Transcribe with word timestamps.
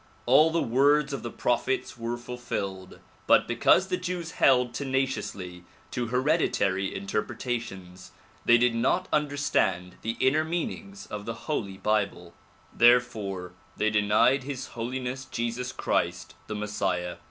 All 0.25 0.49
the 0.49 0.63
words 0.63 1.13
of 1.13 1.21
the 1.21 1.29
prophets 1.29 1.95
were 1.95 2.17
fulfilled 2.17 2.97
but 3.27 3.47
because 3.47 3.87
the 3.89 3.97
Jews 3.97 4.31
held 4.31 4.73
tenaciously 4.73 5.63
to 5.91 6.07
hereditary 6.07 6.89
interpreta 6.91 7.61
tions, 7.61 8.09
they 8.43 8.57
did 8.57 8.73
not 8.73 9.07
understand 9.13 9.97
the 10.01 10.17
inner 10.19 10.43
meanings 10.43 11.05
of 11.05 11.25
the 11.27 11.35
holy 11.45 11.77
bible; 11.77 12.33
therefore 12.73 13.53
they 13.77 13.91
denied 13.91 14.41
His 14.41 14.69
Holiness 14.69 15.25
Jesus 15.25 15.71
Christ 15.71 16.33
the 16.47 16.55
Messiah. 16.55 17.17